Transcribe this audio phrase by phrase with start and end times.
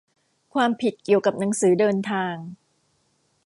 [0.53, 2.35] ความผิดเกี่ยวกับหนังสือเดินทาง